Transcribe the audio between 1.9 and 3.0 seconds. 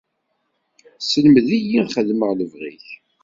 xeddmeɣ lebɣi-k.